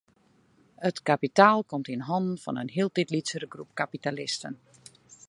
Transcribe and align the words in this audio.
It 0.89 1.01
kapitaal 1.09 1.61
komt 1.73 1.91
yn 1.95 2.05
hannen 2.09 2.41
fan 2.45 2.61
in 2.63 2.73
hieltyd 2.77 3.09
lytsere 3.17 3.47
groep 3.57 3.71
kapitalisten. 3.83 4.55